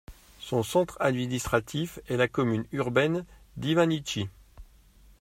Son 0.39 0.63
centre 0.63 0.97
administratif 0.99 1.99
est 2.07 2.17
la 2.17 2.27
commune 2.27 2.65
urbaine 2.71 3.23
d'Ivanytchi. 3.57 4.29